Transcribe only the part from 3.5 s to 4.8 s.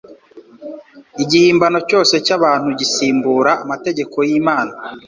amategeko y'Imana,